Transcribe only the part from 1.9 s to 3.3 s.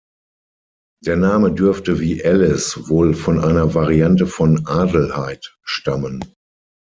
wie Alice wohl